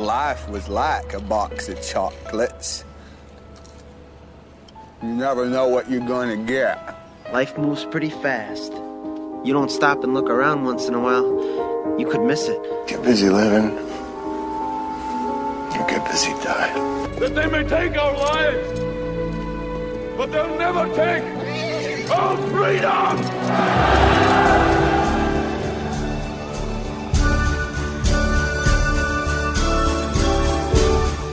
[0.00, 2.84] life was like a box of chocolates.
[5.02, 6.96] You never know what you're going to get.
[7.32, 8.72] Life moves pretty fast.
[9.44, 12.60] You don't stop and look around once in a while, you could miss it.
[12.86, 13.70] Get busy living.
[15.72, 17.18] You get busy dying.
[17.20, 18.80] That they may take our lives,
[20.16, 21.24] but they'll never take
[22.10, 23.20] our freedom!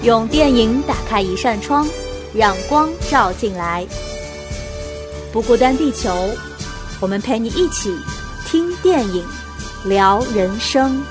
[0.07, 1.85] 用电影打开一扇窗，
[2.33, 3.85] 让光照进来。
[5.33, 6.29] 不孤单，地球，
[7.01, 7.93] 我们陪你一起
[8.45, 9.21] 听电影，
[9.83, 11.03] 聊人生。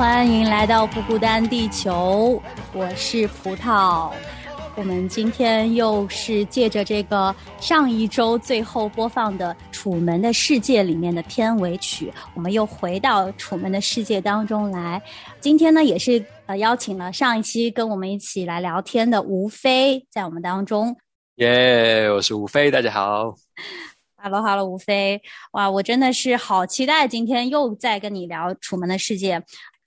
[0.00, 4.10] 欢迎来到不孤单地球，我是葡萄。
[4.74, 15.02] 我们今天又是借着这个上一周最后播放的《楚门的世界》里面的片尾曲，我们又回到《楚门的世界》当中来。
[15.38, 20.96] 今天呢，也是呃邀请了上一期跟我们一起来聊天的吴飞在我们当中。
[21.34, 23.34] 耶，我是吴飞，大家好。
[24.22, 29.40] Hello，Hello，吴飞，哇，我真的是好期待今天又在跟你聊《楚门的世界》。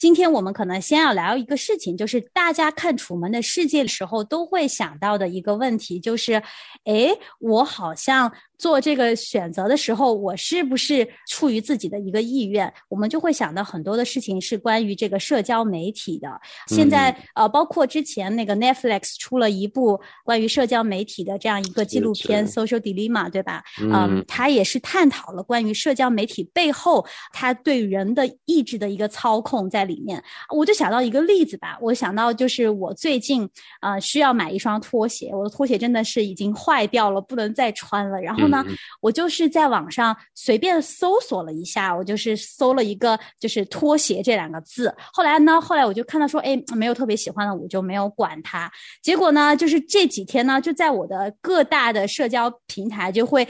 [0.04, 6.44] 今天我们可能先要聊一个事情，就是大家看《楚门的世界》的时候都会想到的一个问题，就是，
[6.84, 8.34] 诶，我好像。
[8.64, 12.74] 做这个选择的时候，我是不是出于自己的一个意愿？
[12.88, 16.30] 我们就会想到很多的事情是关于这个社交媒体的。
[16.68, 23.62] 现在呃，包括之前那个 Netflix 出了一部关于社交媒体的这样一个纪录片《Social Dilemma》，对吧？
[23.82, 30.24] 嗯，它也是探讨了关于社交媒体背后它对人的意志的一个操控在里面。
[30.56, 33.50] 我就想到一个例子吧，我想到就是我最近
[33.82, 38.22] 呃需要买一双拖鞋，我的拖鞋真的是已经坏掉了，不能再穿了。
[38.22, 38.48] 然后。
[38.53, 38.53] 呢，
[39.00, 44.94] 我就是在网上随便搜索了一下，我就是搜了一个就是拖鞋这两个字。
[45.14, 48.70] 后来呢，后来我就看到说，哎，没有特别喜欢的，我就没有管它。
[49.02, 53.48] 结果呢，就是这几天呢，就在我的各大的社交平台就会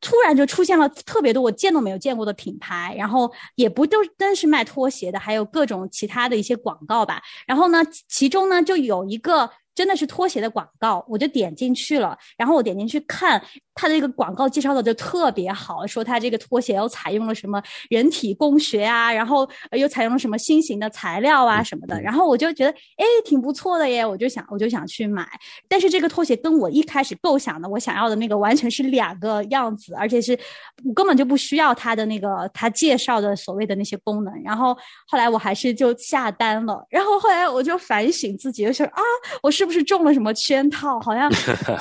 [0.00, 7.20] 突然就出现了特别多我见都没有见过的品牌，然后也不都真是卖拖鞋的，还有各种其他的一些广告吧。
[7.46, 9.50] 然后呢，其中呢就有一个。
[9.74, 13.42] 真的是拖鞋的广告，我就点进去了，然后我点进去看。
[13.74, 25.26] 他的这个广告介绍的就特别好，说他这个拖鞋又采用了什么人体工学啊，然后又采用了什么新型的材料啊什么的，然后我就觉得哎挺不错的耶，我就想我就想去买，
[25.68, 30.38] 但是这个拖鞋跟我一开始构想的我想要的那个完全是两个样子，而且是
[30.84, 39.02] 我根本就不需要他的那个他介绍的所谓的那些功能，然后后来我还是就下单了，然后后来我就反省自己，就说啊
[39.42, 41.00] 我是不是中了什么圈套？
[41.00, 41.32] 好像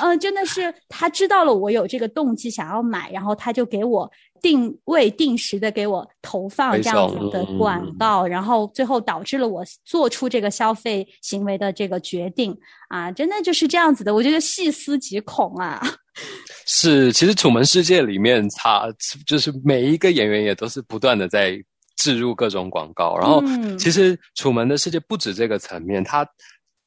[0.02, 1.81] 嗯 真的是他知道了我有。
[1.82, 4.10] 有这个动机想要买，然后他就给我
[4.42, 12.56] 定位、定时的给我投放这样子的广告，然后最后导致了我做出这个消费行为的这个决定
[12.88, 13.12] 啊！
[13.12, 15.82] 真的就是这样子的，我觉得细思极恐啊。
[16.66, 18.88] 是，其实《楚门世界》里面，他
[19.26, 21.62] 就是每一个演员也都是不断的在
[21.98, 23.42] 置入各种广告，然后
[23.78, 26.26] 其实《楚门的世界》不止这个层面，他。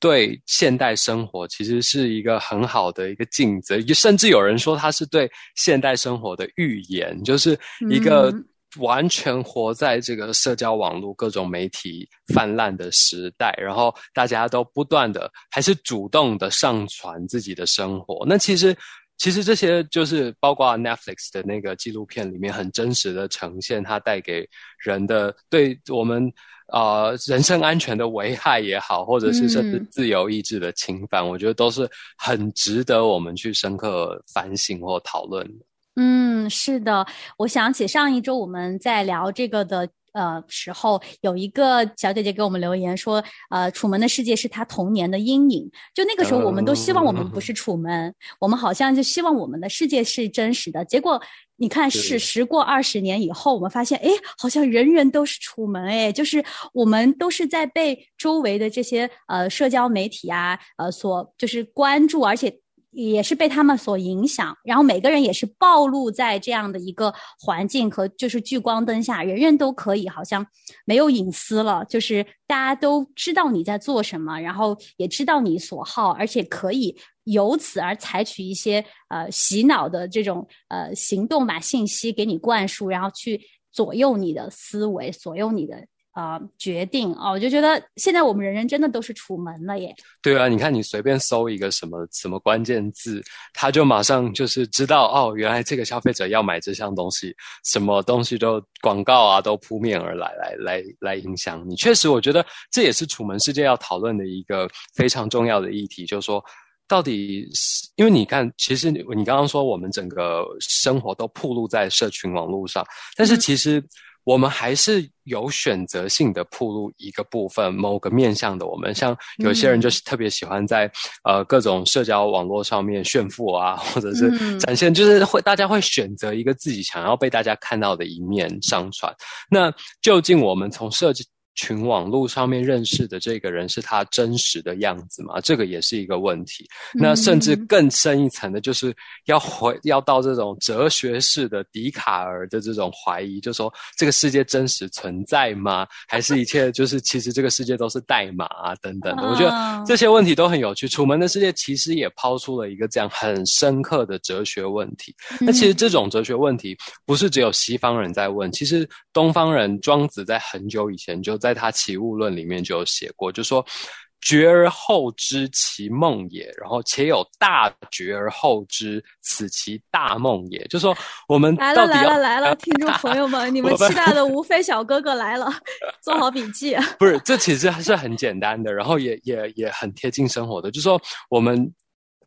[0.04, 8.30] 对现代生活其实是一个很好的一个镜子，甚至有人说它是对现代生活的预言，就是一个
[8.76, 18.26] 完全活在这个社交网络、各种媒体泛滥的时代，然后大家都不断的还是主动的上传自己的生活。
[18.28, 18.76] 那其实，
[19.16, 24.48] 其实这些就是包括 Netflix 的那个纪录片里面很真实的呈现，它带给
[24.78, 26.32] 人的对我们。
[26.68, 35.64] 啊，人身安全的危害也好，或者是甚至自由意志的侵犯，我觉得都是很值得我们去深刻反省或讨论的。
[35.96, 37.06] 嗯，是的，
[37.36, 39.86] 我想起上一周我们在聊这个的。
[40.14, 45.70] 呃，时候有一个小姐姐给我们留言说，呃，楚门的世界是她童年的阴影。
[45.92, 50.84] 就那个时候，我们都希望我们不是楚门，我们好像就希望我们的世界是真实的。
[50.84, 51.20] 结果
[51.56, 54.08] 你看，是时过二十年以后，我们发现，哎，
[54.38, 62.60] 好像人人都是楚门，哎，就是我们都是在被周围的这些呃社交媒体啊，呃，所就是关注，而且。
[62.94, 70.46] 也是被他们所影响，然后每个人也是暴露在这样的一个环境和就是聚光灯下，人人都可以好像
[70.84, 83.40] 没有隐私了，就是大家都知道你在做什么，然后也知道你所好，而且可以由此而采取一些呃洗脑的这种呃行动，把信息给你灌输，然后去
[83.72, 85.86] 左右你的思维，左右你的。
[86.14, 89.92] 啊，决定哦，我就觉得现在我们人人真的都是楚门了耶。
[90.22, 93.20] 对啊，你看你随便搜一个什么什么关键字，
[93.52, 97.34] 他就马上就是知道哦，原来这个消费者要买这项东西，
[97.64, 101.74] 什么东西都广告啊都扑面而来，来来来影响你。
[101.74, 106.40] 确实，我觉得这也是楚门世界要讨论的一个非常重要的议题，就是说，
[106.86, 113.84] 到底是因为你看，其实你你刚刚说我们整个生活都铺露在社群网络上，但是其实。
[114.24, 120.90] 我们还是有选择性的铺路一个部分，某个面向的我们，像有些人就是特别喜欢在
[121.22, 129.14] 呃各种社交网络上面炫富啊，或者是展现，就是会大家会选择一个自己想要被大家看到的一面上传。
[129.50, 129.72] 那
[130.02, 131.24] 究竟我们从设计？
[131.54, 135.40] 群网络上面认识的这个人是他真实的样子吗？
[135.40, 136.66] 这个也是一个问题。
[136.92, 138.92] 那甚至更深一层的，就是
[139.26, 145.86] 要回要到这种哲学式的笛卡尔的这种怀疑，就说这个世界真实存在吗？
[146.08, 149.22] 还是一切就是其实这个世界都是代码啊等等的？
[149.22, 150.88] 我觉得这些问题都很有趣。
[150.88, 155.14] 楚门的世界其实也抛出了一个这样很深刻的哲学问题。
[155.40, 161.38] 那其实这种哲学问题不是只有西方人在问，其实东方人庄子在很久以前就。
[161.44, 163.62] 在他《齐物论》里面就有写过，就说
[164.22, 170.66] “觉而后知其梦也”，然后且有大觉而后知，此其大梦也。
[170.68, 170.96] 就说
[171.28, 175.52] 我们来了来了来了，听众朋友们， 你们期待的无非小哥哥来了，
[176.02, 176.74] 做好笔记。
[176.98, 180.70] 不是，这其实还是很简单的，然后也也也很贴近生活的。
[180.70, 180.98] 就说
[181.28, 181.70] 我们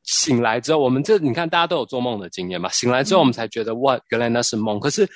[0.03, 2.69] 醒来之后，我们这你看，大家都有做梦的经验嘛？
[2.69, 4.79] 醒来之后，我们才觉得哇，原来那是梦。
[4.79, 5.09] 可是。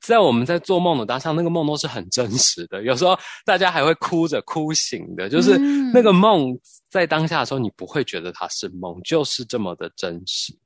[0.00, 2.82] 在我们在做梦的当下，那个梦都是很真实的。
[2.82, 5.58] 有时候大家还会哭着哭醒的，就是
[5.92, 6.56] 那个梦
[6.88, 10.56] 在当下的时候，你不会觉得它是梦，就是这么的真实。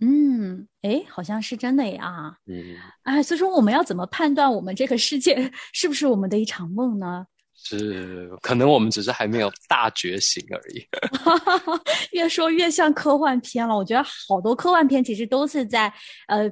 [0.00, 2.36] 嗯，哎，好像是真的呀。
[2.46, 7.24] 嗯，哎，所以说我们要怎么判断我们这个世界是不是我们的一场梦呢？
[7.54, 10.86] 是，可能我们只是还没有大觉醒而已。
[12.12, 13.76] 越说越像科幻片了。
[13.76, 15.92] 我觉得好多科幻片其实都是在
[16.28, 16.50] 呃。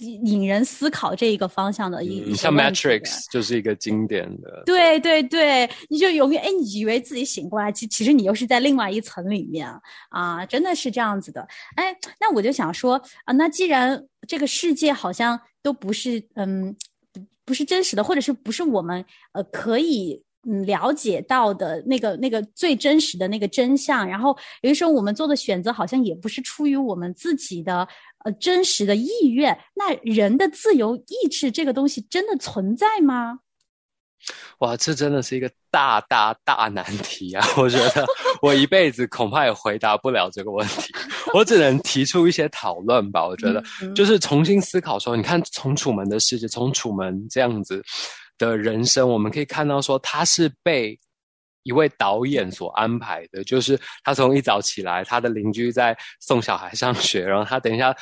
[0.00, 4.62] 引人思考这一个方向的，一像 Matrix 就是一个经典的。
[4.64, 9.68] 对对对，你就永远哎，你以为自己醒过来，其其实你又是在另外一层里面
[10.08, 11.46] 啊，真的是这样子的。
[11.76, 12.94] 哎，那我就想说
[13.24, 16.74] 啊，那既然这个世界好像都不是嗯，
[17.44, 20.22] 不是真实的，或者是不是我们呃可以。
[20.48, 27.86] 嗯，了解到的那个、那个最真实的那个真相，然后有的时候我们做的选择好像也不是出于我们自己的
[28.24, 29.56] 呃真实的意愿。
[29.74, 33.38] 那人的自由意志这个东西真的存在吗？
[34.58, 37.44] 哇，这真的是一个大大大难题啊！
[37.56, 38.06] 我觉得
[38.40, 40.92] 我一辈子恐怕也回答不了这个问题，
[41.34, 43.26] 我只能提出一些讨论吧。
[43.26, 43.62] 我觉得
[43.94, 47.82] 就是重新思考说，你看从楚门的世界，从楚门这样子。
[48.38, 50.98] 的人生，我们可以看到说他是被
[51.62, 57.94] 一位导演所安排的， 就是他从一早起来，他的邻居在送小孩上学，然后他等一下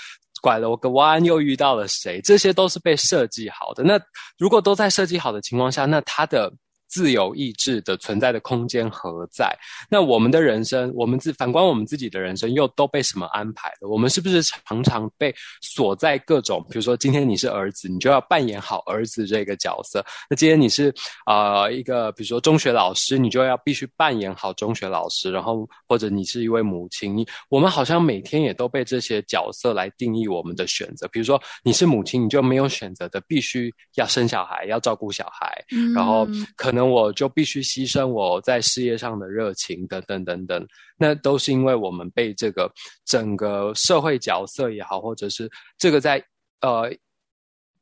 [0.43, 3.83] 拐了个弯又遇到了谁，这些都是被设计好的。
[3.83, 4.01] 那
[4.39, 6.53] 如果都在设计好的情况下，那他的。
[6.91, 9.57] 自由意志的存在的空间何在？
[9.89, 13.89] 那我们的人生，我们自反观我们自己的人生，又都被什么安排了？
[13.89, 16.61] 我们是不是常常被锁在各种？
[16.69, 20.93] 比如说，今天你是儿子，你就要扮演好儿子这个角色；那今天你是
[21.27, 25.31] 啊一个，比如说中学老师，你就要必须扮演好中学老师。
[25.31, 31.07] 然后或者你是一位母亲，你我们好像每天也都被这些角色来定义我们的选择。
[31.13, 35.65] 比如说你是母亲，你就没有选择的，必须要生小孩，要照顾小孩，
[35.95, 36.27] 然后
[36.57, 36.80] 可能。
[36.89, 40.67] 我就必须牺牲我在事业上的热情，等等等等。
[40.97, 42.71] 那都是因为我们被这个
[43.05, 46.25] 整个社会角色也好，或者是这个在
[46.61, 46.93] 呃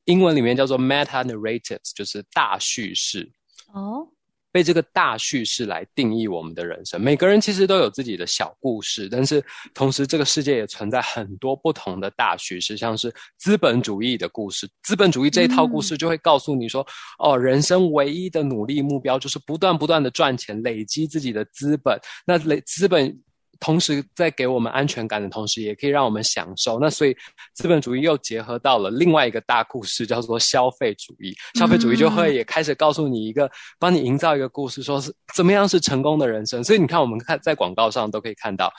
[0.05, 3.31] 英文里面叫做 meta narratives，就是大叙事。
[3.73, 4.09] 哦。
[4.51, 7.01] 被这个大叙事来定义我们的人生。
[7.01, 14.69] 每个人其实都有自己的小故事，但是同时这个世界也存在很多不同的大叙事，像是资本主义的故事。
[14.83, 16.87] 资本主义这一套故事就会告诉你说
[17.21, 21.99] ：“哦，人生唯一的努力目标就是不断不断的赚钱，累积自己的资本。
[22.27, 23.17] 那累资本。”
[23.61, 26.79] 同时在给我们安全感的同时，也可以让我们享受。
[26.79, 27.17] 那所以
[27.55, 31.35] 资本主义又结合到了另外一个大故事，叫做消费主义。
[31.55, 36.63] 消费主义就会也开始告诉你一个，帮你营造一个故事，说是怎么样是成功的人生。
[36.63, 38.73] 所以你看，我们看在广告上都可以看到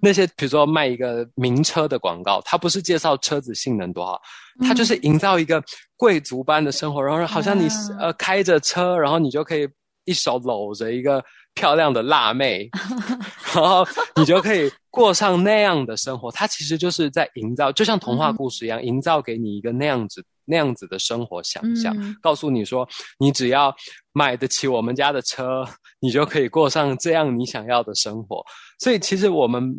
[0.00, 4.20] 那些，比如说卖一个名车的广告，它不是介绍车子性能多好，
[4.66, 5.62] 它就是营造一个
[5.96, 7.68] 贵族般的生活，然后好像你
[8.00, 9.68] 呃开着车，然后你就可以
[10.06, 11.24] 一手搂着一个。
[11.54, 12.68] 漂亮的辣妹，
[13.54, 16.30] 然后你就可以过上那样的生活。
[16.30, 22.86] 它其实就是在营造，就像童话故事一样，营造给你一个那样子、那样子的生活想象，告诉你说，
[23.18, 23.74] 你只要
[24.12, 25.64] 买得起我们家的车，
[26.00, 28.44] 你就可以过上这样你想要的生活。
[28.78, 29.72] 所以，其实我们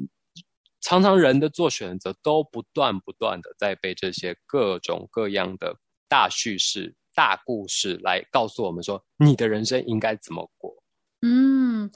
[0.82, 5.76] 常常人的做选择，都不断不断的在被这些各种各样的
[6.08, 10.74] 大叙事、大故事来告诉我们说，你的人生应该怎么过。
[11.22, 11.90] 嗯，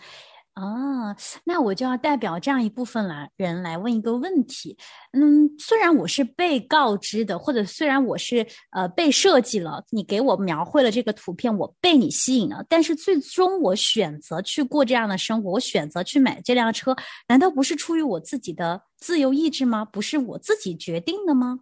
[0.54, 4.78] 啊，那我就要代表这样一部分来人来问一个问题。
[5.14, 16.96] 嗯，虽然我是被告知的，或者虽然我是呃被设计了，你给我描绘了这个图片，我被你吸引了，但是最终我选择去过这样的生活，我选择去买这辆车，
[17.28, 19.86] 难道不是出于我自己的自由意志吗？
[19.86, 21.60] 不是我自己决定的吗？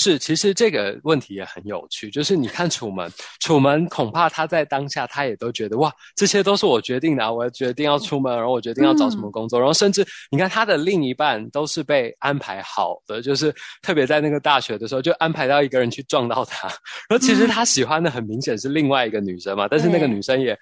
[0.00, 2.08] 是，其实这个问题也很有趣。
[2.08, 13.52] 就是你看楚门，楚门恐怕他在当下，他也都觉得哇，这些都是我决定的，我决定要出门，然后我决定要找什么工作，然后甚至你看他的另一半都是被安排好的，就是
[13.82, 16.68] 特别在那个大学的时候就安排到一个人去撞到他，
[17.10, 20.56] 然后其实他喜欢的很明显是另外一个女生嘛，但是那个女生也。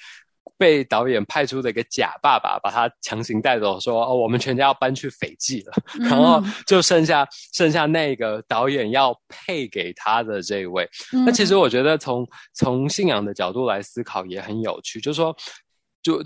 [0.59, 10.89] 被导演派出的一个假爸爸把他强行带走，说：“哦，我们全家要搬去斐济了。”然后就剩下剩下那个导演要配给他的这位。
[11.25, 15.37] 那其实我觉得从从信仰的角度来思考也很有趣，就是说，
[16.03, 16.25] 就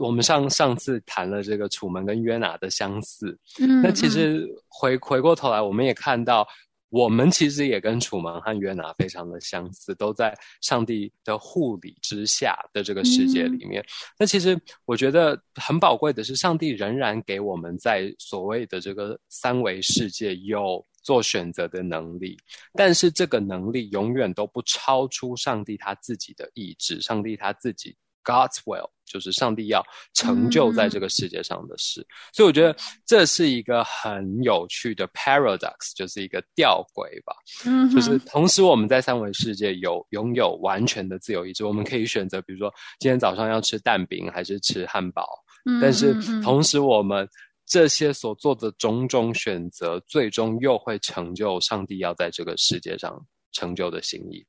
[0.00, 3.38] 我们上上次谈了这个楚门跟约拿的相似。
[3.60, 6.46] 嗯，那其实回回过头来，我们也看到。
[6.88, 13.84] 我们其实也跟楚门和约拿非常的相似，都在上帝的护理之下的这个世界里面。
[14.18, 22.38] 那其实我觉得很宝贵的是，上帝仍然给我们在所谓的这个三维世界有做选择的能力，
[22.74, 27.96] 但是这个能力永远都不超出上帝他自己的意志，上帝他自己。
[28.26, 29.80] God's will 就是上帝要
[30.14, 37.32] 成就在这个世界上的事，所以我觉得这是一个很有趣的 paradox，就是一个吊诡吧。
[37.64, 42.68] 嗯，就是同时我们在三维世界有拥有完全的自由意志，我们可以选择，比如说
[42.98, 45.24] 今天早上要吃蛋饼还是吃汉堡。
[45.64, 47.28] 嗯，但是同时我们
[47.64, 53.16] 这些所做的种种选择，最终又会成就上帝要在这个世界上
[53.52, 54.44] 成就的心意。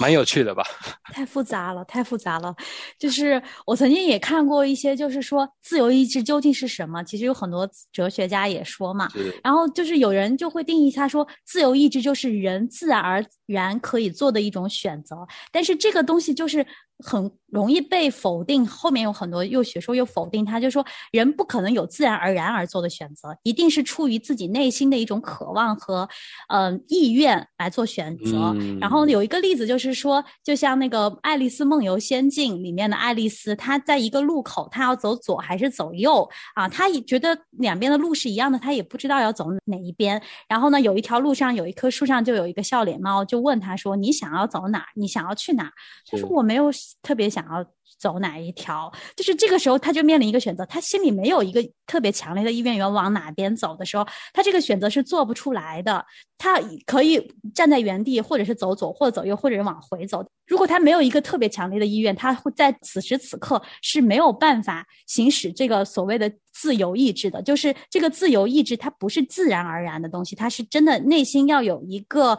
[0.00, 0.62] 蛮有趣的吧？
[1.12, 2.54] 太复杂了，太复杂了。
[2.98, 7.02] 就是我曾经也看过一些，就是说自由意志究竟是什么？
[7.04, 9.08] 其实有很多哲学家也说嘛。
[9.42, 15.26] 然后就是有人就会定义他说，自由意志就是人自然而然可以做的一种选择。
[15.50, 16.66] 但是这个东西就是
[16.98, 17.30] 很。
[17.50, 26.06] 容易被否定，后面有很多又学说又否定他，就说人不可能有自然而然而做的选择，一定是出于自己内心的一种渴望和
[26.50, 28.54] 呃意愿来做选择。
[28.78, 36.68] 然后有一个例子就是说，就像那个《爱丽丝梦游仙境》里面的爱丽丝，她在一个路口，她要走左还是走右啊？
[36.68, 40.20] 她也觉得两边的路是一样的，她也不知道要走哪一边。
[40.46, 44.84] 然后呢，有一条路上有一棵树上就有一个笑脸猫，就问他说：“你想要走哪？
[44.94, 45.72] 你想要去哪？”
[46.10, 47.64] 他说：“我没有特别想。”想要
[48.00, 56.04] 走哪一条，就是这个时候他就面临一个选择，他心里没有一个特别强烈的意愿要往哪边走的时候，他这个选择是做不出来的。
[56.36, 60.24] 他可以站在原地，或者是走左，或者走右，或者是往回走。
[60.46, 67.40] 如果他没有一个特别强烈的意愿，他会在此时此刻是没有办法行使这个所谓的自由意志的。
[67.42, 72.38] 就是这个自由意志，它不是自然而然的东西，它是真的内心要有一个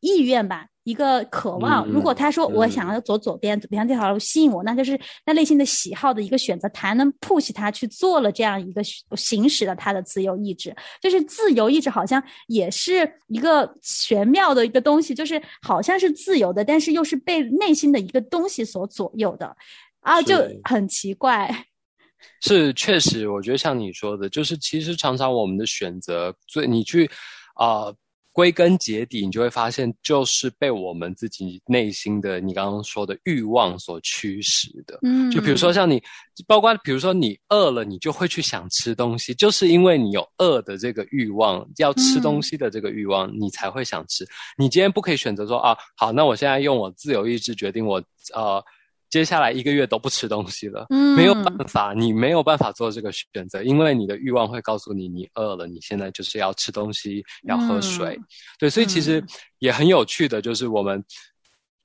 [0.00, 0.66] 意愿吧。
[0.84, 8.82] 一个渴望，如果他说我想要走左边，比方这条路吸引我，那就是他内心的喜好的一个选择，才能 push 他去做了这样一个
[9.14, 10.74] 行使了他的自由意志。
[11.02, 19.54] 就是自由意志好像也是一个玄妙的一个东西，就是好像是自由的，但是又是被内心的一个东西所左右的，
[20.00, 21.66] 啊，就很奇怪。
[22.40, 27.10] 是确实，我觉得像你说的，就是其实常常我们的选择，最你去
[27.56, 27.92] 啊。
[28.38, 34.96] 归根结底，你就会发现，就是被我们自己内心的你刚刚说的欲望所驱使的。
[35.02, 36.00] 嗯，就比如说像你，
[36.46, 44.24] 包括比如说你饿了，你就会去想吃东西，就是因为你有饿的这个欲望，要吃东西的这个欲望，你才会想吃。
[44.56, 48.00] 你今天不可以选择说啊，好，那我现在用我自由意志决定我
[48.34, 48.64] 呃
[49.10, 58.18] 接下来一个月都不吃东西了，嗯，没有办法，你没有办法做这个选择，因为你的欲望会告诉你，你饿了，你现在就是要吃东西，要喝水，
[58.58, 59.24] 对，所以其实
[59.58, 61.02] 也很有趣的，就是我们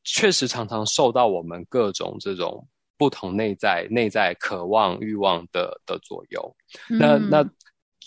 [0.04, 6.56] 确实常常受到我们各种这种不同内在内在渴望欲望的的左右，
[6.90, 7.50] 那那。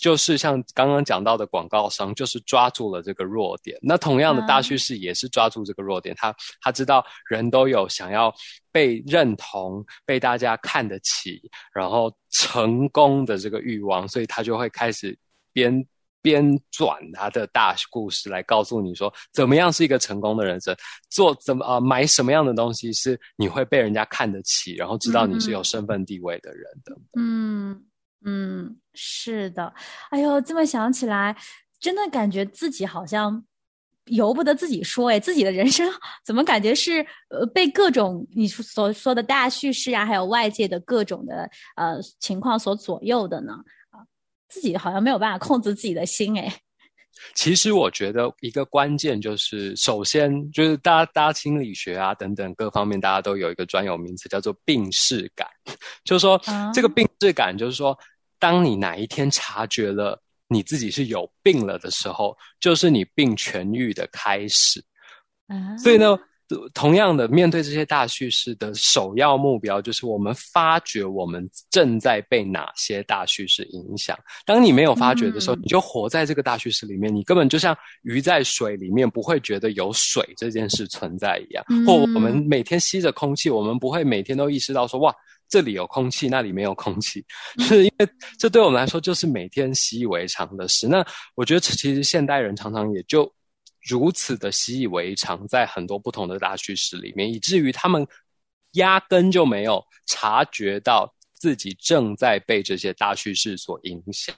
[0.00, 3.79] 就是像刚刚讲到的广告商，就是抓住了这个弱点。
[3.83, 8.33] 那同样的大叙事也是抓住这个弱点，他他知道人都有想要
[8.71, 11.41] 被认同、被大家看得起，
[11.73, 15.17] 然后成功的这个欲望，所以他就会开始
[15.53, 15.87] 编
[16.23, 20.76] 编转他的大故事来告诉你说，怎么样是一个成功的人生，
[21.11, 26.97] 做怎么啊买什么样的东西是你会被人家看得起，然后知道你是有身份地位的人的。
[27.19, 27.71] 嗯。
[27.71, 27.83] 嗯，
[28.25, 29.73] 嗯是的，
[30.11, 31.37] 哎呦，这么想起来，
[31.78, 33.44] 真的感觉自己好像
[34.06, 35.88] 由不得自己说，哎，自己的人生
[36.25, 43.52] 怎么感觉是呃被各种你所说的大叙事啊，还有外界的各种的呃情况所左右的呢？
[43.90, 44.02] 啊，
[44.49, 46.61] 自己好像没有办法控制自己的心，哎。
[47.35, 55.49] 其实我觉得一个关键就是，首先就是大家大家心理学啊等等各方面，大家都有一个专有名词叫做病视感，
[56.04, 56.40] 就是说
[56.73, 57.99] 这个病视感就是说。
[58.38, 64.78] 当你哪一天察觉了你自己是有病了的时候，就是你病痊愈的开始。
[65.46, 66.18] 啊所以呢，
[66.75, 74.17] 同样的，面对这些大叙事的首要目标，就是我们发觉我们正在被哪些大叙事影响。
[74.45, 81.65] 当你没有发觉的时候，你就活在这个大叙事里面，你根本就像鱼在水里面，不会觉得有水这件事存在一样。
[81.87, 85.15] 或我们每天吸着空气，我们不会每天都意识到说哇。
[85.49, 87.25] 这里有空气，那里没有空气，
[87.62, 90.88] 是因为这对我们来说就是每天习以为常的事。
[90.88, 93.33] 那我觉得，其实现代人常常也就
[93.87, 98.07] 如此的习以为常，在很多不同的大叙事里面，以至于他们
[98.73, 104.35] 压根就没有察觉到自己正在被这些大叙事所影响。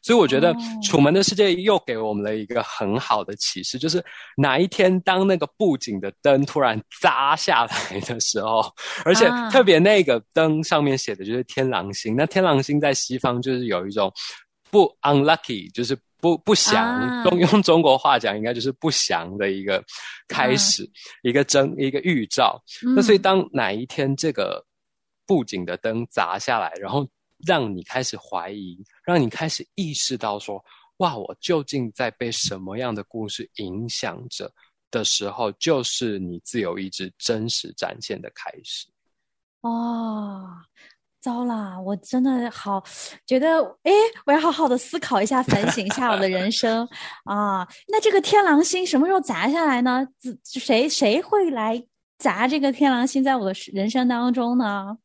[0.00, 0.54] 所以我觉得
[0.86, 4.02] 《楚门的世界》又给我们了一个很好的启示，就是
[4.36, 8.62] 哪一天当那个布景的灯突然砸下来的时候，
[9.04, 12.14] 而且特别那个灯上面写的就是天狼星。
[12.16, 14.10] 那天狼星在西方就是有一种
[14.70, 17.22] 不 unlucky，就是不不祥。
[17.26, 19.84] 用用中国话讲，应该就是不祥的一个
[20.26, 20.90] 开始，
[21.22, 22.58] 一个征，一个预兆。
[22.96, 24.64] 那所以当哪一天这个
[25.26, 27.06] 布景的灯砸下来，然后。
[27.44, 30.64] 让你开始怀疑，让你开始意识到说
[30.98, 34.48] ：“哇，我究竟在被什么样的故事影响着？”
[34.92, 38.86] 的时候，就是你自由意志真实展现的开始。
[39.62, 40.54] 哦，
[41.22, 42.82] 糟了，我真的好
[43.24, 43.92] 觉得，哎，
[44.26, 46.86] 我要好好的思考一下，反省一下我的人生
[47.24, 47.66] 啊。
[47.86, 50.04] 那这个天狼星什么时候砸下来呢？
[50.44, 51.80] 谁谁会来
[52.18, 54.96] 砸这个天狼星在我的人生当中呢？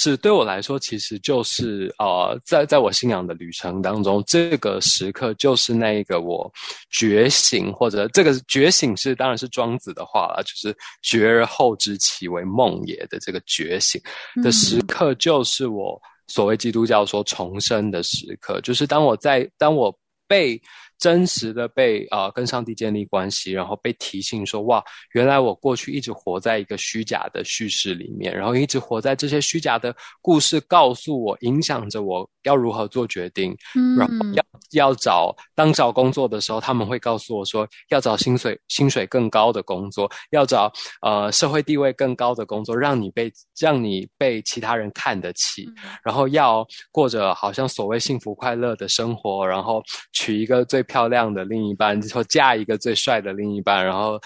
[0.00, 6.48] 是对我来说，其实就是呃，在在我信仰的旅程当中，这个时刻就是那一个我
[6.88, 14.00] 觉醒，或者这个觉醒是当然是庄子的话了，就是“觉而后知其为梦也”的这个觉醒
[14.40, 19.92] 的时刻，就是我所谓基督教说重生的时刻，就是当我在当我
[20.28, 20.62] 被。
[20.98, 24.82] 真实的被啊跟上帝建立关系，然后被提醒说哇，
[25.12, 33.56] 原来我过去一直活在一个虚假的叙事里面，然后一直活在这些虚假的故事告诉我，影响着我要如何做决定，
[33.96, 45.68] 然后要要找当找工作的时候，他们会告诉我说要找薪水薪水更高的工作，要找呃社会地位更高的工作，让你被让你被其他人看得起，
[46.02, 49.80] 然后要过着好像所谓幸福快乐的生活，然后
[50.12, 54.18] 娶一个最漂亮的另一半，或嫁一个最帅的另一半，然后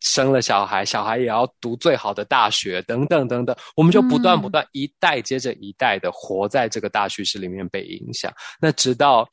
[0.00, 8.30] 生了小孩，小孩也要读最好的大学，等等等等，我们就不断不断一代接着一代的活在这个大叙事里面被影响。
[8.60, 9.26] 那直到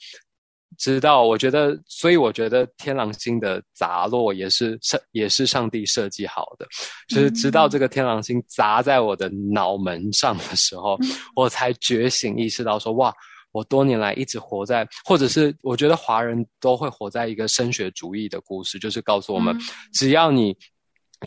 [0.77, 6.67] 直到，我觉得，所以我觉得天狼星的砸落也是上也是上帝设计好的，
[7.07, 10.99] 就是直到这个天狼星砸在我的脑门上的时候，
[11.35, 13.11] 我才觉醒，意识到说哇。
[13.51, 19.57] 我多年来一直活在，或者是我觉得华人都会活在一个升学主义的故事，就是告诉我们，
[19.93, 20.55] 只要你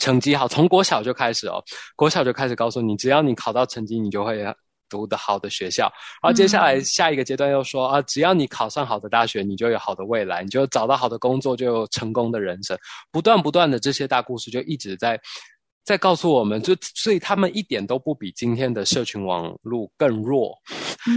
[0.00, 1.62] 成绩好，从国小就开始哦，
[1.96, 4.44] 国小就开始告诉你，只要你考到成绩，你就会
[4.88, 5.90] 读的好的学校。
[6.22, 12.78] 然后接下来下一个阶段又说啊，只要你考上好的大学，你就有好的未来，你就找到好的工作，就有成功的人生。
[13.10, 15.20] 不断不断的这些大故事就一直在。
[15.84, 20.56] 在告诉我们，就所以他们一点都不比今天的社群网络更弱，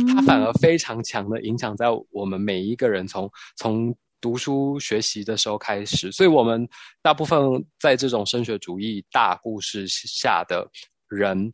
[0.08, 6.12] 它反而非常强的影响在我们每一个人从从读书学习的时候开始。
[6.12, 6.68] 所以，我们
[7.04, 7.40] 大部分
[7.80, 10.68] 在这种升学主义大故事下的
[11.10, 11.54] 人，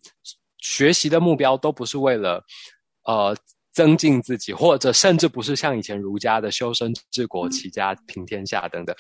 [0.60, 2.42] 学习的目标都不是为了
[3.04, 3.36] 呃
[3.74, 8.96] 增进自己，或者甚至不是像以前儒家的修身治国齐家平天下等等，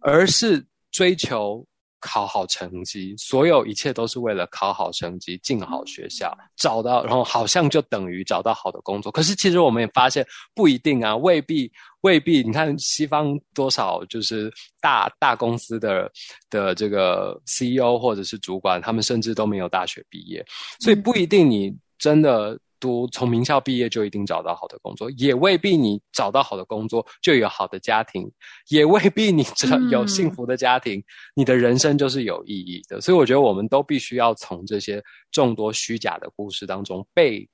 [0.00, 1.64] 而是追求。
[2.02, 9.10] 考好成绩，所有一切都是为了考好成绩，进好学校，找到，然后好像就等于找到好的工作。
[9.10, 12.42] 可是其实我们也发现不一定啊，未必，未必。
[12.42, 16.10] 你看西方多少就是大大公司的
[16.50, 20.44] 的这个 CEO 或者是主管，他们甚至都没有大学毕业，
[20.80, 22.58] 所以不一定你真的。
[22.82, 28.28] 读从名校毕业就一定找到好的工作，也未必你找到好的工作就有好的家庭，
[28.70, 31.00] 也未必你这有幸福的家庭，
[31.36, 33.00] 你的人生就是有意义的。
[33.00, 37.48] 所以我觉得我们都必须要从这些众多虚假的故事当中被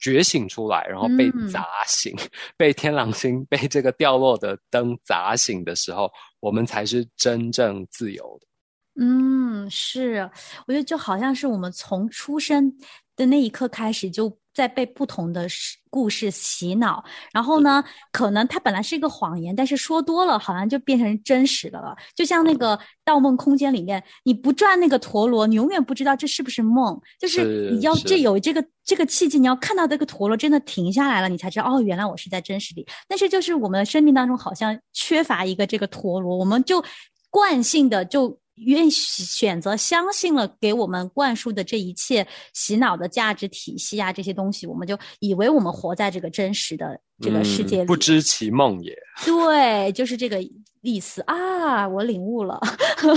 [0.00, 2.12] 觉醒出来，然后被砸醒，
[2.56, 8.46] 被天狼星被这个掉落的灯砸醒的时候，我们才是真正自由的。
[9.00, 10.28] 嗯，是，
[10.66, 12.76] 我觉得就好像是我们从出生。
[13.18, 15.46] 的那一刻开始，就在被不同的
[15.90, 21.94] 故事洗脑，然后呢，可能它本来是一个谎言，但是说多了，好像就变成真实的了。
[22.14, 26.98] 就像那个《盗梦空间》里面，你不转那个陀螺，你永远不知道这是不是梦。
[27.20, 32.86] 就是你要这有这个这个契机，你要看到这个陀螺真的停下来了，你才知道哦，原来我是在真实里。
[33.06, 36.84] 但是就是我们的生命当中好像缺乏一个这个陀螺，我们就
[37.30, 38.38] 惯性的就。
[38.60, 48.96] 愿意选择相信了给我们灌输的这一切洗脑的价值体系啊，这些东西，我们就以为我们活在这个真实的这个世界里，不知其梦也。
[49.24, 50.38] 对，就是这个
[50.82, 52.60] 意思啊，我领悟了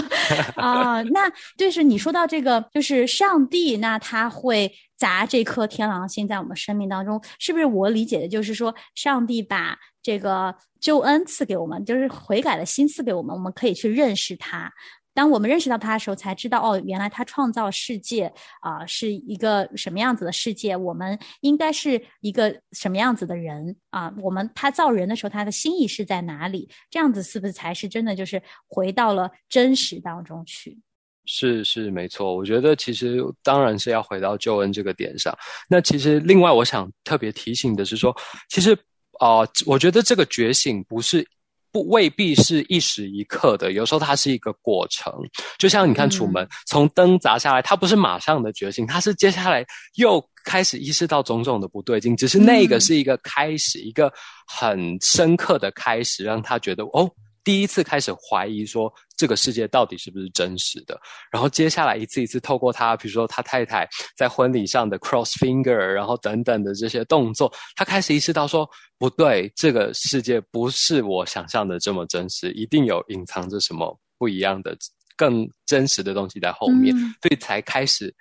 [0.55, 1.01] 啊。
[1.03, 7.65] 那就是你说到这个，就是上帝，那他会砸这颗天狼星在我们生命当中，是不是？
[7.65, 14.71] 我理解的就是说，上帝把这个救恩赐给我们，就是悔改的心赐给我们，我们可以去认识他。
[15.13, 20.75] 当我们认识到他的时候，才知道哦，原来他创造世界啊是一个什么样子的世界。
[20.75, 24.13] 我们应该是一个什么样子的人啊？
[24.21, 26.69] 我们他造人的时候，他的心意是在哪里？
[26.89, 28.15] 这样子是不是才是真的？
[28.15, 30.79] 就是回到了真实当中去？
[31.25, 32.35] 是是没错。
[32.35, 35.37] 我觉得其实当然是要回到救恩这个点上。
[35.69, 38.15] 那其实另外我想特别提醒的是说，
[38.49, 38.73] 其实
[39.19, 41.27] 啊，我觉得这个觉醒不是。
[41.71, 45.13] 不未必是一时一刻的，有时候它是一个过程。
[45.57, 52.15] 就像你看楚门从灯砸下来，他不是马上的觉醒，他是接下来又开始意识到种种的不对劲。
[52.15, 54.11] 只是那个是一个开始，一个
[54.45, 57.09] 很深刻的开始，让他觉得哦。
[57.43, 60.99] 第一次开始怀疑说这个世界到底是不是真实的，
[61.31, 74.75] 然后接下来一次一次透过他，比如说他太太在婚礼上的 cross finger，然后等等的这些动作，他开始意识到说不对，这个世界不是我想象的这么真实，一定有隐藏着什么不一样的、
[75.15, 78.11] 更真实的东西在后面，所以才开始。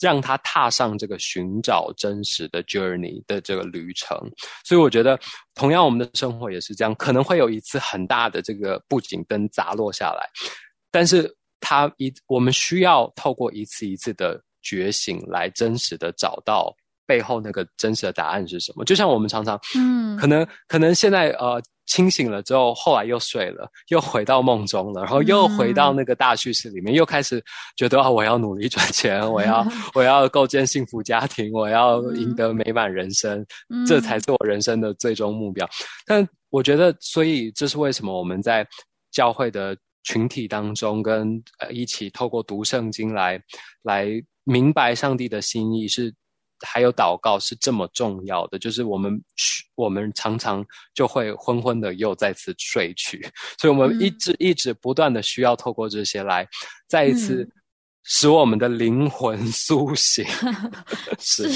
[0.00, 4.18] 让他踏上这个寻找真实的 journey 的这个旅程，
[4.64, 5.18] 所以我觉得，
[5.54, 10.28] 同样我们的生活也是这样，可能会有一次很大的这个布景灯砸落下来，
[10.90, 16.74] 但是他一我们需要透过一次一次的觉醒，来真实的找到
[17.06, 18.84] 背后那个真实的答案是什么。
[18.84, 21.62] 就像我们常常，嗯，可能可能现在呃。
[21.86, 27.42] 清醒了之后，后来又睡了，又回到梦中了，然后又回到那个大叙事里面，又开始
[27.76, 33.44] 觉得啊，我要努力赚钱， 我要我要构建幸福家庭，我要赢得美满人生，
[33.86, 35.68] 这才是我人生的最终目标。
[36.04, 38.66] 但我觉得，所以这是为什么我们在
[39.12, 43.40] 教会的群体当中，跟呃一起透过读圣经来
[43.82, 44.08] 来
[44.44, 46.12] 明白上帝的心意是。
[46.60, 49.20] 还有祷告是这么重要的，就是我们
[49.74, 50.64] 我们常常
[50.94, 53.20] 就会昏昏的又再次睡去，
[53.58, 56.46] 所以我们一直一直不断的需要透过这些来
[56.88, 57.48] 再一次
[58.04, 60.24] 使我们的灵魂苏醒。
[61.18, 61.48] 是，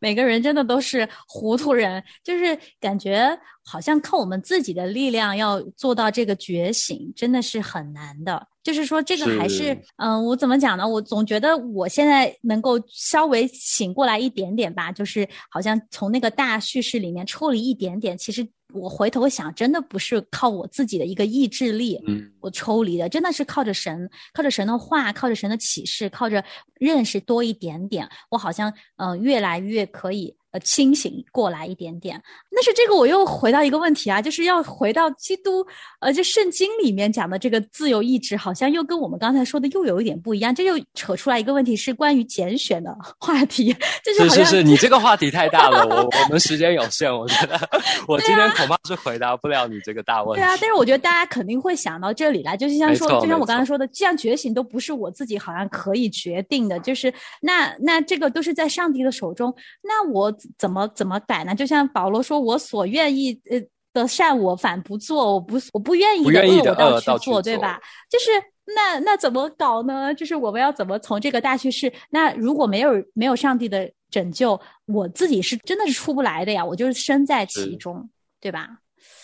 [0.00, 8.48] 每个人真的都是糊涂人，就是感觉好像靠我们自己的力量要做到这个觉醒，真的是很难的。
[8.66, 10.88] 就是说，这个还是，嗯，我怎么讲呢？
[10.88, 18.18] 我总觉得我现在能够稍微醒过来一点点吧，就是好像从那个大叙事里面抽离一点点。
[18.18, 30.34] 其实我回头想，真的不是靠我自己的一个意志力，嗯，我抽离的，真的是靠着神，靠着神的话，靠着神的启示，靠着认识多一点点，我好像，嗯，越来越可以。
[30.56, 32.20] 呃清醒过来一点点。
[32.54, 35.64] 但是这个我又回到一个问题啊，就是要回到基督，
[36.00, 40.54] 呃，就圣经里面讲的这个自由意志，好像又跟我们刚才说的又有一点不一样。
[40.54, 43.76] 这又扯出来一个问题，是关于拣选的 话题。
[44.02, 47.60] 就是是是，你这个话题太大了，我我们时间有限，我觉得
[48.08, 50.40] 我今天恐怕是回答不了你这个大问题。
[50.40, 61.54] 对啊，但是我觉得大家肯定会想到这里来，就是像说，就像我刚才说的，既然觉醒都不是我自己好像可以决定的，就是那那这个都是在上帝的手中，那我怎么怎么改呢？
[61.54, 63.60] 就像保罗说，我所愿意呃
[63.92, 67.80] 的善我反不做，我不我不愿意的恶我倒去做，对吧？
[68.10, 68.30] 就是
[68.74, 70.12] 那那怎么搞呢？
[70.14, 71.92] 就是我们要怎么从这个大趋势？
[72.10, 78.08] 那如果没有没有上帝的拯救，我自己是真的是出不来的呀，我就是身在其中，
[78.40, 78.78] 对吧？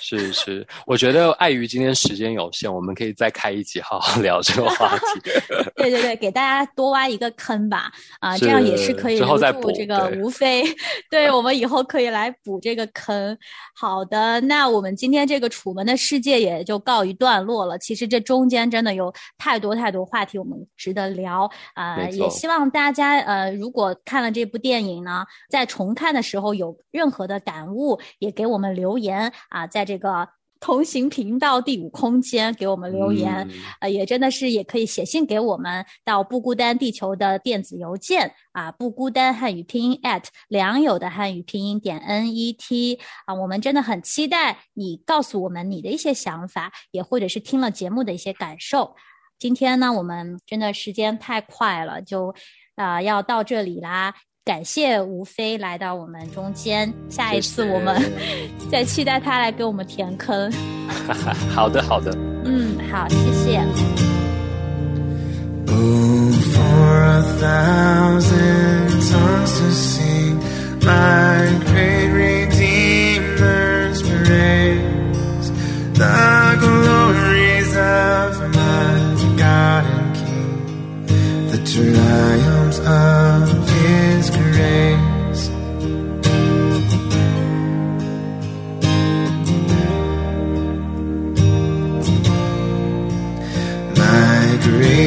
[0.05, 5.31] 是是，我觉得碍于今天时间有限，我们可以再开一集好好聊这个话题。
[5.77, 7.89] 对对对，给大家多挖一个坑吧，
[8.19, 10.65] 啊，这样也是可以留住这个无非。
[11.09, 13.39] 对我们以后可以来补这个坑。
[13.77, 17.79] 好的，那我们今天这个楚门的世界也就告一段落了。
[17.79, 29.92] 其实这中间真的有太多太多话题我们值得聊啊，也希望大家呃，如果看了这部电影呢，在重看的时候有任何的感悟，也给我们留言啊，在这。
[29.93, 30.27] 这个
[30.59, 33.47] 同行频道第五空间给我们留言，
[33.81, 48.95] 呃，也真的是也可以写信给我们到不孤单地球的电子邮件啊，不孤单汉语拼音 at 良友的汉语拼音点 n e t 啊，我们真的很期待你告诉我们你的一些想法，也或者是听了节目的一些感受。
[49.39, 52.35] 今天呢，我们真的时间太快了，就
[52.77, 54.15] 啊要到这里啦。
[54.45, 57.97] 感谢吴飞来到我们中间，下一次我们
[58.71, 60.51] 再期待他来给我们填坑。
[61.55, 62.13] 好的，好的。
[62.45, 63.63] 嗯，好，谢谢。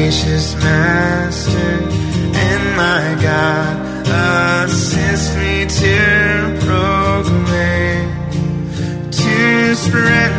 [0.06, 8.10] Gracious Master and my God, assist me to proclaim,
[9.10, 10.35] to spread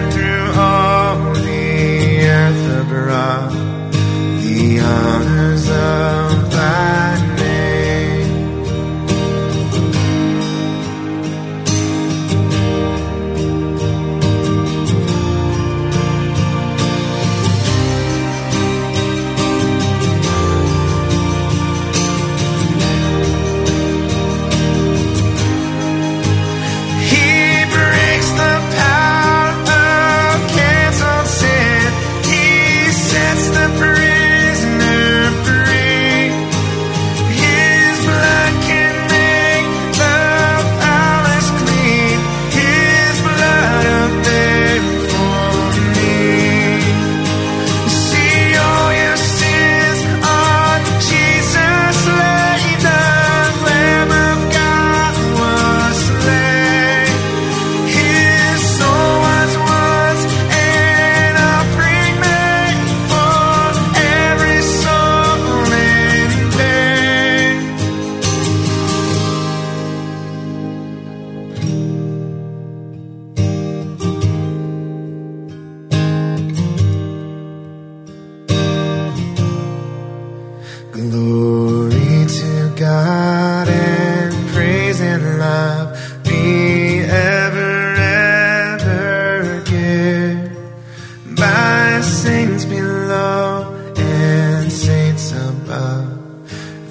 [91.97, 96.45] blessings below and saints above,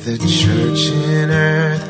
[0.05, 1.86] the church in earth